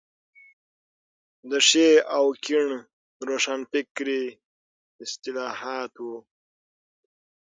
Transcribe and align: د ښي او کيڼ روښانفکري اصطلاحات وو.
د 1.49 1.51
ښي 1.67 1.89
او 2.15 2.25
کيڼ 2.45 2.67
روښانفکري 3.27 4.23
اصطلاحات 5.03 5.93
وو. 6.03 6.17